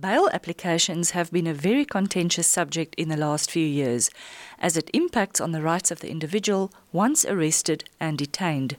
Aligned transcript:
Bail 0.00 0.28
applications 0.34 1.12
have 1.12 1.30
been 1.30 1.46
a 1.46 1.54
very 1.54 1.86
contentious 1.86 2.46
subject 2.46 2.94
in 2.96 3.08
the 3.08 3.16
last 3.16 3.50
few 3.50 3.66
years, 3.66 4.10
as 4.58 4.76
it 4.76 4.90
impacts 4.92 5.40
on 5.40 5.52
the 5.52 5.62
rights 5.62 5.90
of 5.90 6.00
the 6.00 6.10
individual 6.10 6.70
once 6.92 7.24
arrested 7.24 7.84
and 7.98 8.18
detained. 8.18 8.76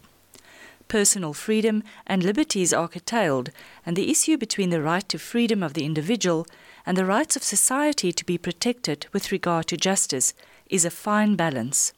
Personal 0.88 1.34
freedom 1.34 1.82
and 2.06 2.24
liberties 2.24 2.72
are 2.72 2.88
curtailed, 2.88 3.50
and 3.84 3.96
the 3.96 4.12
issue 4.12 4.38
between 4.38 4.70
the 4.70 4.82
right 4.82 5.10
to 5.10 5.18
freedom 5.18 5.64
of 5.64 5.74
the 5.74 5.86
individual 5.86 6.46
and 6.86 6.96
the 6.96 7.06
rights 7.06 7.36
of 7.36 7.42
society 7.42 8.12
to 8.12 8.26
be 8.26 8.38
protected 8.38 9.08
with 9.12 9.32
regard 9.32 9.66
to 9.68 9.76
justice 9.76 10.36
is 10.70 10.86
a 10.86 10.92
fine 10.92 11.36
balance. 11.36 11.94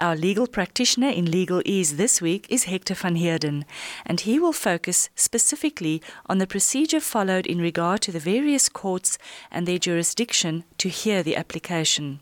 Our 0.00 0.16
legal 0.16 0.48
practitioner 0.48 1.08
in 1.08 1.30
Legal 1.30 1.62
Ease 1.64 1.96
this 1.96 2.20
week 2.20 2.46
is 2.50 2.64
Hector 2.64 2.94
van 2.94 3.14
Heerden, 3.14 3.64
and 4.04 4.20
he 4.20 4.40
will 4.40 4.52
focus 4.52 5.08
specifically 5.14 6.02
on 6.26 6.38
the 6.38 6.48
procedure 6.48 6.98
followed 6.98 7.46
in 7.46 7.60
regard 7.60 8.00
to 8.02 8.12
the 8.12 8.18
various 8.18 8.68
courts 8.68 9.18
and 9.52 9.68
their 9.68 9.78
jurisdiction 9.78 10.64
to 10.78 10.88
hear 10.88 11.22
the 11.22 11.36
application. 11.36 12.18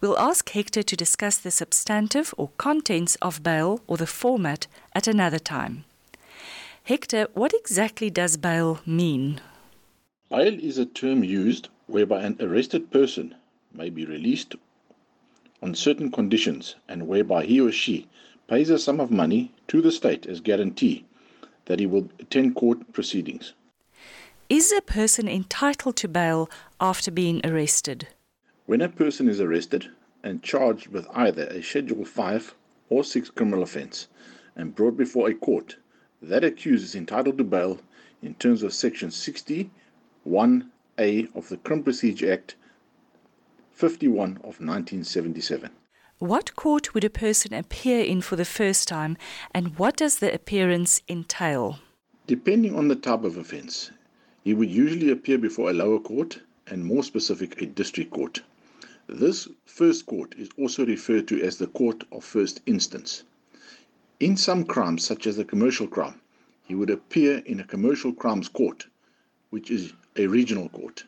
We'll 0.00 0.18
ask 0.18 0.48
Hector 0.50 0.84
to 0.84 0.96
discuss 0.96 1.36
the 1.36 1.50
substantive 1.50 2.32
or 2.36 2.50
contents 2.58 3.16
of 3.16 3.42
bail 3.42 3.80
or 3.88 3.96
the 3.96 4.06
format 4.06 4.68
at 4.94 5.08
another 5.08 5.40
time. 5.40 5.84
Hector, 6.84 7.26
what 7.34 7.52
exactly 7.52 8.08
does 8.08 8.36
bail 8.36 8.80
mean? 8.86 9.40
Bail 10.30 10.58
is 10.60 10.78
a 10.78 10.86
term 10.86 11.24
used 11.24 11.68
whereby 11.88 12.22
an 12.22 12.36
arrested 12.40 12.92
person 12.92 13.34
may 13.74 13.90
be 13.90 14.06
released 14.06 14.54
on 15.62 15.74
certain 15.74 16.10
conditions 16.10 16.76
and 16.88 17.06
whereby 17.06 17.44
he 17.44 17.60
or 17.60 17.72
she 17.72 18.08
pays 18.48 18.70
a 18.70 18.78
sum 18.78 19.00
of 19.00 19.10
money 19.10 19.52
to 19.68 19.80
the 19.80 19.92
state 19.92 20.26
as 20.26 20.40
guarantee 20.40 21.04
that 21.66 21.78
he 21.78 21.86
will 21.86 22.08
attend 22.18 22.54
court 22.54 22.92
proceedings. 22.92 23.52
Is 24.48 24.72
a 24.72 24.80
person 24.80 25.28
entitled 25.28 25.96
to 25.96 26.08
bail 26.08 26.50
after 26.80 27.10
being 27.10 27.40
arrested? 27.44 28.08
When 28.66 28.80
a 28.80 28.88
person 28.88 29.28
is 29.28 29.40
arrested 29.40 29.88
and 30.24 30.42
charged 30.42 30.88
with 30.88 31.06
either 31.14 31.44
a 31.44 31.62
Schedule 31.62 32.04
5 32.04 32.54
or 32.88 33.04
6 33.04 33.30
criminal 33.30 33.62
offence 33.62 34.08
and 34.56 34.74
brought 34.74 34.96
before 34.96 35.28
a 35.28 35.34
court, 35.34 35.76
that 36.20 36.42
accused 36.42 36.84
is 36.84 36.94
entitled 36.96 37.38
to 37.38 37.44
bail 37.44 37.80
in 38.22 38.34
terms 38.34 38.62
of 38.62 38.74
Section 38.74 39.10
60 39.10 39.70
1A 40.26 41.34
of 41.36 41.48
the 41.48 41.56
Criminal 41.58 41.84
Procedure 41.84 42.32
Act 42.32 42.56
51 43.80 44.32
of 44.44 44.60
1977. 44.60 45.70
What 46.18 46.54
court 46.54 46.92
would 46.92 47.02
a 47.02 47.08
person 47.08 47.54
appear 47.54 48.04
in 48.04 48.20
for 48.20 48.36
the 48.36 48.44
first 48.44 48.86
time, 48.86 49.16
and 49.54 49.78
what 49.78 49.96
does 49.96 50.18
the 50.18 50.30
appearance 50.34 51.00
entail? 51.08 51.78
Depending 52.26 52.76
on 52.76 52.88
the 52.88 52.94
type 52.94 53.24
of 53.24 53.38
offence, 53.38 53.90
he 54.44 54.52
would 54.52 54.68
usually 54.68 55.10
appear 55.10 55.38
before 55.38 55.70
a 55.70 55.72
lower 55.72 55.98
court 55.98 56.40
and, 56.66 56.84
more 56.84 57.02
specific, 57.02 57.62
a 57.62 57.64
district 57.64 58.10
court. 58.10 58.42
This 59.06 59.48
first 59.64 60.04
court 60.04 60.34
is 60.36 60.50
also 60.58 60.84
referred 60.84 61.26
to 61.28 61.42
as 61.42 61.56
the 61.56 61.68
court 61.68 62.04
of 62.12 62.22
first 62.22 62.60
instance. 62.66 63.22
In 64.20 64.36
some 64.36 64.64
crimes, 64.64 65.06
such 65.06 65.26
as 65.26 65.38
a 65.38 65.44
commercial 65.52 65.88
crime, 65.88 66.20
he 66.68 66.74
would 66.74 66.90
appear 66.90 67.38
in 67.46 67.60
a 67.60 67.64
commercial 67.64 68.12
crimes 68.12 68.50
court, 68.50 68.88
which 69.48 69.70
is 69.70 69.94
a 70.16 70.26
regional 70.26 70.68
court 70.68 71.04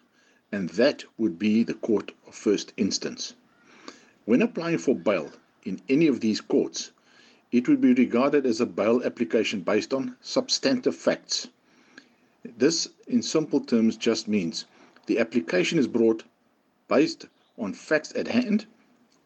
and 0.52 0.68
that 0.70 1.02
would 1.16 1.38
be 1.38 1.64
the 1.64 1.74
court 1.74 2.12
of 2.26 2.34
first 2.34 2.74
instance. 2.76 3.34
When 4.26 4.42
applying 4.42 4.78
for 4.78 4.94
bail 4.94 5.32
in 5.64 5.80
any 5.88 6.06
of 6.06 6.20
these 6.20 6.42
courts, 6.42 6.92
it 7.50 7.68
would 7.68 7.80
be 7.80 7.94
regarded 7.94 8.46
as 8.46 8.60
a 8.60 8.66
bail 8.66 9.02
application 9.02 9.62
based 9.62 9.94
on 9.94 10.16
substantive 10.20 10.94
facts. 10.94 11.48
This, 12.44 12.88
in 13.06 13.22
simple 13.22 13.60
terms, 13.60 13.96
just 13.96 14.28
means 14.28 14.66
the 15.06 15.18
application 15.18 15.78
is 15.78 15.86
brought 15.86 16.24
based 16.86 17.26
on 17.58 17.72
facts 17.72 18.12
at 18.14 18.28
hand 18.28 18.66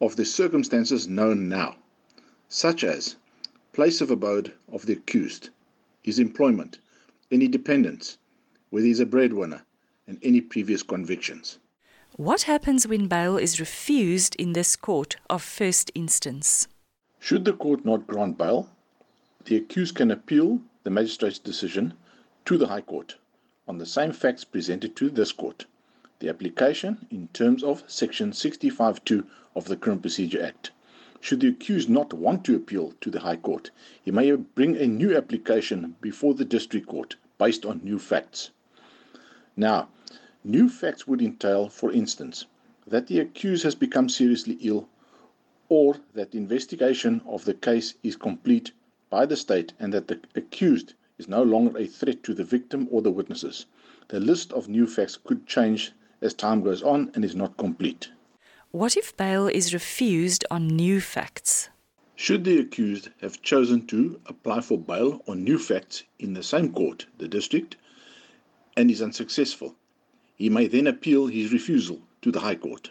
of 0.00 0.16
the 0.16 0.24
circumstances 0.24 1.08
known 1.08 1.48
now, 1.48 1.76
such 2.48 2.84
as 2.84 3.16
place 3.72 4.00
of 4.00 4.10
abode 4.10 4.52
of 4.72 4.86
the 4.86 4.92
accused, 4.92 5.50
his 6.02 6.18
employment, 6.18 6.78
any 7.30 7.48
dependents, 7.48 8.18
whether 8.70 8.86
he's 8.86 9.00
a 9.00 9.06
breadwinner, 9.06 9.62
and 10.06 10.18
any 10.22 10.40
previous 10.40 10.82
convictions. 10.82 11.58
What 12.16 12.42
happens 12.42 12.86
when 12.86 13.08
bail 13.08 13.36
is 13.36 13.60
refused 13.60 14.36
in 14.36 14.52
this 14.52 14.76
court 14.76 15.16
of 15.28 15.42
first 15.42 15.90
instance? 15.94 16.68
Should 17.18 17.44
the 17.44 17.52
court 17.52 17.84
not 17.84 18.06
grant 18.06 18.38
bail, 18.38 18.70
the 19.44 19.56
accused 19.56 19.96
can 19.96 20.10
appeal 20.10 20.60
the 20.84 20.90
magistrate's 20.90 21.38
decision 21.38 21.94
to 22.44 22.56
the 22.56 22.68
High 22.68 22.80
Court 22.80 23.16
on 23.68 23.78
the 23.78 23.86
same 23.86 24.12
facts 24.12 24.44
presented 24.44 24.94
to 24.96 25.10
this 25.10 25.32
court. 25.32 25.66
The 26.20 26.28
application 26.28 27.06
in 27.10 27.28
terms 27.28 27.62
of 27.62 27.82
section 27.86 28.30
65.2 28.30 29.26
of 29.54 29.66
the 29.66 29.76
Criminal 29.76 30.02
Procedure 30.02 30.42
Act. 30.42 30.70
Should 31.20 31.40
the 31.40 31.48
accused 31.48 31.90
not 31.90 32.12
want 32.12 32.44
to 32.44 32.56
appeal 32.56 32.92
to 33.00 33.10
the 33.10 33.20
High 33.20 33.36
Court, 33.36 33.70
he 34.02 34.10
may 34.10 34.30
bring 34.32 34.76
a 34.76 34.86
new 34.86 35.16
application 35.16 35.96
before 36.00 36.34
the 36.34 36.44
District 36.44 36.86
Court 36.86 37.16
based 37.38 37.66
on 37.66 37.80
new 37.82 37.98
facts. 37.98 38.50
Now, 39.56 39.88
New 40.48 40.68
facts 40.68 41.08
would 41.08 41.20
entail, 41.20 41.68
for 41.68 41.90
instance, 41.90 42.46
that 42.86 43.08
the 43.08 43.18
accused 43.18 43.64
has 43.64 43.74
become 43.74 44.08
seriously 44.08 44.56
ill 44.60 44.88
or 45.68 45.96
that 46.14 46.30
the 46.30 46.38
investigation 46.38 47.20
of 47.26 47.44
the 47.44 47.54
case 47.54 47.94
is 48.04 48.14
complete 48.14 48.70
by 49.10 49.26
the 49.26 49.36
state 49.36 49.72
and 49.80 49.92
that 49.92 50.06
the 50.06 50.20
accused 50.36 50.94
is 51.18 51.26
no 51.26 51.42
longer 51.42 51.76
a 51.76 51.88
threat 51.88 52.22
to 52.22 52.32
the 52.32 52.44
victim 52.44 52.86
or 52.92 53.02
the 53.02 53.10
witnesses. 53.10 53.66
The 54.06 54.20
list 54.20 54.52
of 54.52 54.68
new 54.68 54.86
facts 54.86 55.16
could 55.16 55.48
change 55.48 55.90
as 56.22 56.32
time 56.32 56.62
goes 56.62 56.80
on 56.80 57.10
and 57.16 57.24
is 57.24 57.34
not 57.34 57.56
complete. 57.56 58.12
What 58.70 58.96
if 58.96 59.16
bail 59.16 59.48
is 59.48 59.74
refused 59.74 60.44
on 60.48 60.68
new 60.68 61.00
facts? 61.00 61.70
Should 62.14 62.44
the 62.44 62.60
accused 62.60 63.08
have 63.20 63.42
chosen 63.42 63.84
to 63.88 64.20
apply 64.26 64.60
for 64.60 64.78
bail 64.78 65.24
on 65.26 65.42
new 65.42 65.58
facts 65.58 66.04
in 66.20 66.34
the 66.34 66.44
same 66.44 66.72
court, 66.72 67.06
the 67.18 67.26
district, 67.26 67.74
and 68.76 68.92
is 68.92 69.02
unsuccessful, 69.02 69.74
he 70.36 70.50
may 70.50 70.66
then 70.66 70.86
appeal 70.86 71.26
his 71.26 71.52
refusal 71.52 72.00
to 72.20 72.30
the 72.30 72.40
High 72.40 72.54
Court. 72.54 72.90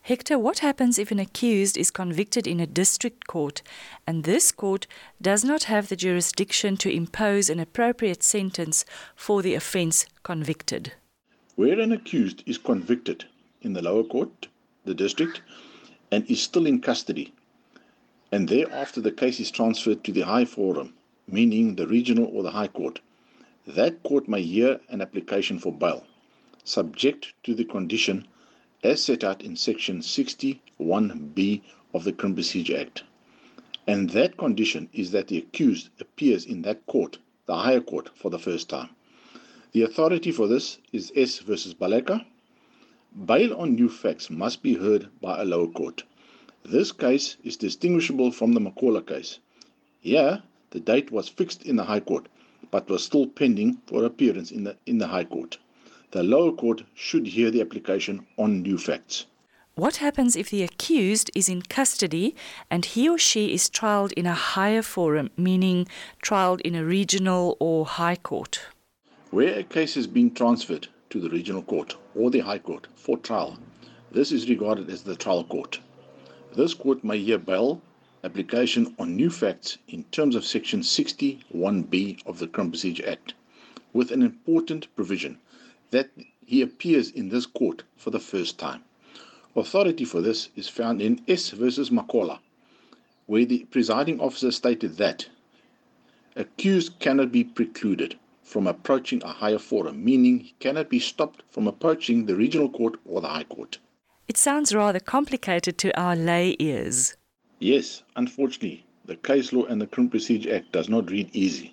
Hector, 0.00 0.38
what 0.38 0.60
happens 0.60 0.98
if 0.98 1.10
an 1.10 1.18
accused 1.18 1.76
is 1.76 1.90
convicted 1.90 2.46
in 2.46 2.60
a 2.60 2.66
district 2.66 3.26
court 3.26 3.60
and 4.06 4.24
this 4.24 4.52
court 4.52 4.86
does 5.20 5.44
not 5.44 5.64
have 5.64 5.88
the 5.88 5.96
jurisdiction 5.96 6.76
to 6.76 6.88
impose 6.88 7.50
an 7.50 7.60
appropriate 7.60 8.22
sentence 8.22 8.84
for 9.14 9.42
the 9.42 9.54
offence 9.54 10.06
convicted? 10.22 10.92
Where 11.56 11.80
an 11.80 11.92
accused 11.92 12.44
is 12.46 12.56
convicted 12.56 13.24
in 13.62 13.72
the 13.72 13.82
lower 13.82 14.04
court, 14.04 14.48
the 14.84 14.94
district, 14.94 15.42
and 16.10 16.24
is 16.30 16.40
still 16.40 16.66
in 16.66 16.80
custody, 16.80 17.34
and 18.30 18.48
thereafter 18.48 19.00
the 19.00 19.10
case 19.10 19.40
is 19.40 19.50
transferred 19.50 20.04
to 20.04 20.12
the 20.12 20.22
High 20.22 20.44
Forum, 20.44 20.94
meaning 21.26 21.74
the 21.74 21.88
regional 21.88 22.26
or 22.26 22.42
the 22.42 22.52
High 22.52 22.68
Court, 22.68 23.00
that 23.66 24.02
court 24.04 24.28
may 24.28 24.42
hear 24.42 24.80
an 24.88 25.00
application 25.00 25.58
for 25.58 25.72
bail 25.72 26.04
subject 26.68 27.32
to 27.44 27.54
the 27.54 27.64
condition 27.64 28.26
as 28.82 29.00
set 29.00 29.22
out 29.22 29.40
in 29.40 29.54
Section 29.54 30.00
61B 30.00 31.62
of 31.94 32.02
the 32.02 32.12
Criminal 32.12 32.36
Procedure 32.36 32.78
Act. 32.78 33.04
And 33.86 34.10
that 34.10 34.36
condition 34.36 34.88
is 34.92 35.12
that 35.12 35.28
the 35.28 35.38
accused 35.38 35.90
appears 36.00 36.44
in 36.44 36.62
that 36.62 36.84
court, 36.86 37.18
the 37.46 37.54
higher 37.54 37.80
court, 37.80 38.10
for 38.16 38.30
the 38.30 38.38
first 38.40 38.68
time. 38.68 38.88
The 39.70 39.82
authority 39.82 40.32
for 40.32 40.48
this 40.48 40.78
is 40.92 41.12
S 41.14 41.38
versus 41.38 41.72
Baleka. 41.72 42.24
Bail 43.24 43.54
on 43.54 43.76
new 43.76 43.88
facts 43.88 44.28
must 44.28 44.60
be 44.60 44.74
heard 44.74 45.08
by 45.20 45.40
a 45.40 45.44
lower 45.44 45.68
court. 45.68 46.02
This 46.64 46.90
case 46.90 47.36
is 47.44 47.56
distinguishable 47.56 48.32
from 48.32 48.54
the 48.54 48.60
Makola 48.60 49.06
case. 49.06 49.38
Here, 50.00 50.42
the 50.70 50.80
date 50.80 51.12
was 51.12 51.28
fixed 51.28 51.62
in 51.64 51.76
the 51.76 51.84
High 51.84 52.00
Court, 52.00 52.26
but 52.72 52.90
was 52.90 53.04
still 53.04 53.28
pending 53.28 53.80
for 53.86 54.04
appearance 54.04 54.50
in 54.50 54.64
the, 54.64 54.76
in 54.84 54.98
the 54.98 55.06
High 55.06 55.24
Court 55.24 55.58
the 56.12 56.22
lower 56.22 56.52
court 56.52 56.82
should 56.94 57.26
hear 57.26 57.50
the 57.50 57.60
application 57.60 58.26
on 58.36 58.62
new 58.62 58.78
facts. 58.78 59.26
What 59.74 59.96
happens 59.96 60.36
if 60.36 60.48
the 60.48 60.62
accused 60.62 61.30
is 61.34 61.50
in 61.50 61.60
custody 61.60 62.34
and 62.70 62.84
he 62.84 63.08
or 63.08 63.18
she 63.18 63.52
is 63.52 63.68
trialed 63.68 64.12
in 64.12 64.24
a 64.24 64.32
higher 64.32 64.80
forum, 64.80 65.30
meaning 65.36 65.86
trialed 66.22 66.62
in 66.62 66.74
a 66.74 66.84
regional 66.84 67.58
or 67.60 67.84
high 67.84 68.16
court? 68.16 68.60
Where 69.30 69.58
a 69.58 69.62
case 69.62 69.94
has 69.96 70.06
been 70.06 70.32
transferred 70.32 70.88
to 71.10 71.20
the 71.20 71.28
regional 71.28 71.62
court 71.62 71.96
or 72.14 72.30
the 72.30 72.40
high 72.40 72.58
court 72.58 72.86
for 72.94 73.18
trial, 73.18 73.58
this 74.12 74.32
is 74.32 74.48
regarded 74.48 74.88
as 74.88 75.02
the 75.02 75.14
trial 75.14 75.44
court. 75.44 75.80
This 76.54 76.72
court 76.72 77.04
may 77.04 77.18
hear 77.18 77.36
bail 77.36 77.82
application 78.24 78.94
on 78.98 79.14
new 79.14 79.28
facts 79.28 79.76
in 79.88 80.04
terms 80.04 80.34
of 80.36 80.46
section 80.46 80.80
61B 80.80 82.26
of 82.26 82.38
the 82.38 82.48
Criminal 82.48 82.70
Procedure 82.70 83.08
Act, 83.08 83.34
with 83.92 84.10
an 84.10 84.22
important 84.22 84.88
provision 84.96 85.38
that 85.90 86.10
he 86.44 86.62
appears 86.62 87.10
in 87.10 87.28
this 87.28 87.46
court 87.46 87.82
for 87.96 88.10
the 88.10 88.20
first 88.20 88.58
time. 88.58 88.82
Authority 89.54 90.04
for 90.04 90.20
this 90.20 90.50
is 90.56 90.68
found 90.68 91.00
in 91.00 91.20
S 91.26 91.50
versus 91.50 91.90
Makola, 91.90 92.38
where 93.26 93.44
the 93.44 93.64
presiding 93.70 94.20
officer 94.20 94.50
stated 94.52 94.96
that 94.98 95.28
accused 96.36 96.98
cannot 96.98 97.32
be 97.32 97.42
precluded 97.42 98.18
from 98.42 98.66
approaching 98.66 99.22
a 99.24 99.32
higher 99.32 99.58
forum, 99.58 100.04
meaning 100.04 100.38
he 100.38 100.54
cannot 100.60 100.88
be 100.88 101.00
stopped 101.00 101.42
from 101.50 101.66
approaching 101.66 102.26
the 102.26 102.36
regional 102.36 102.68
court 102.68 102.94
or 103.04 103.20
the 103.20 103.28
High 103.28 103.44
Court. 103.44 103.78
It 104.28 104.36
sounds 104.36 104.74
rather 104.74 105.00
complicated 105.00 105.78
to 105.78 105.98
our 105.98 106.14
lay 106.14 106.56
ears. 106.58 107.16
Yes, 107.58 108.02
unfortunately, 108.16 108.84
the 109.04 109.16
case 109.16 109.52
law 109.52 109.64
and 109.64 109.80
the 109.80 109.86
Criminal 109.86 110.10
Procedure 110.10 110.54
Act 110.54 110.72
does 110.72 110.88
not 110.88 111.10
read 111.10 111.30
easy. 111.32 111.72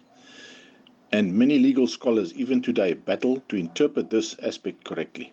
And 1.13 1.36
many 1.36 1.60
legal 1.60 1.86
scholars, 1.86 2.33
even 2.33 2.63
today, 2.63 2.94
battle 2.94 3.44
to 3.48 3.56
interpret 3.56 4.10
this 4.10 4.36
aspect 4.39 4.83
correctly. 4.83 5.31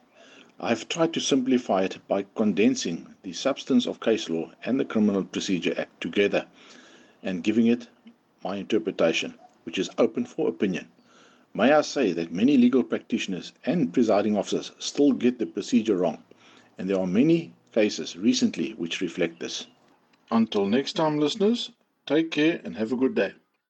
I've 0.61 0.87
tried 0.91 1.15
to 1.15 1.21
simplify 1.21 1.85
it 1.85 2.07
by 2.07 2.27
condensing 2.35 3.15
the 3.23 3.33
substance 3.33 3.87
of 3.87 3.99
case 3.99 4.29
law 4.29 4.51
and 4.63 4.79
the 4.79 4.85
Criminal 4.85 5.25
Procedure 5.25 5.75
Act 5.79 5.99
together 6.03 6.45
and 7.23 7.43
giving 7.43 7.67
it 7.67 7.89
my 8.45 8.57
interpretation, 8.57 9.33
which 9.65 9.79
is 9.79 9.89
open 9.97 10.27
for 10.27 10.51
opinion. 10.51 10.87
May 11.55 11.73
I 11.73 11.81
say 11.81 12.13
that 12.13 12.31
many 12.31 12.59
legal 12.59 12.83
practitioners 12.83 13.55
and 13.65 13.91
presiding 13.91 14.37
officers 14.37 14.73
still 14.79 15.13
get 15.13 15.39
the 15.39 15.47
procedure 15.47 15.97
wrong, 15.97 16.23
and 16.77 16.91
there 16.91 17.01
are 17.01 17.07
many 17.07 17.55
cases 17.73 18.19
recently 18.19 18.73
which 18.73 19.01
reflect 19.01 19.41
this. 19.41 19.67
Until 20.31 20.67
next 20.67 20.93
time, 20.93 21.19
listeners, 21.19 21.71
take 22.05 22.31
care 22.31 22.61
and 22.65 22.77
have 22.77 22.93
a 22.93 22.97
good 22.97 23.15
day. 23.15 23.33